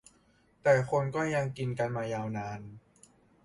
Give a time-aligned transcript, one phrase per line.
[0.63, 2.59] แต่คนก็ยังกินกันมายาวนาน